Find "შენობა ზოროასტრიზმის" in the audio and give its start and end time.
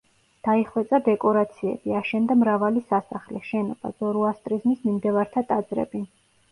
3.51-4.85